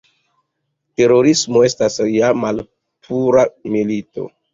Terorismo 1.01 1.61
estas 1.67 1.97
ja 2.13 2.31
malpura 2.45 3.45
"milito". 3.75 4.27